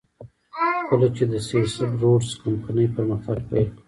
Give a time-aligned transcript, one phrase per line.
[0.89, 3.79] کله چې د سیسل روډز کمپنۍ پرمختګ پیل کړ.